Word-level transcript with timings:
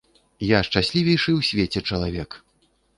Я 0.51 0.59
шчаслівейшы 0.69 1.29
ў 1.37 1.41
свеце 1.53 1.79
чалавек! 1.95 2.45